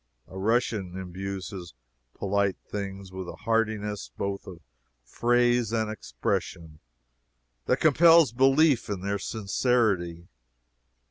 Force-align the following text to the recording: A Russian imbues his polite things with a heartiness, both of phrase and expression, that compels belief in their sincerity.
A 0.27 0.35
Russian 0.35 0.97
imbues 0.97 1.49
his 1.51 1.75
polite 2.15 2.57
things 2.65 3.11
with 3.11 3.29
a 3.29 3.35
heartiness, 3.35 4.09
both 4.17 4.47
of 4.47 4.59
phrase 5.05 5.71
and 5.71 5.91
expression, 5.91 6.79
that 7.67 7.77
compels 7.81 8.31
belief 8.31 8.89
in 8.89 9.01
their 9.01 9.19
sincerity. 9.19 10.27